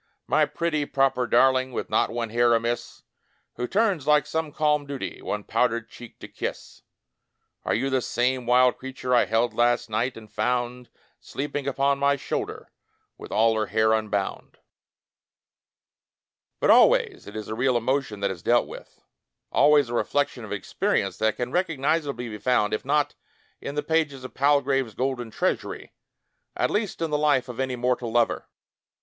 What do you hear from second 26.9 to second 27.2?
in the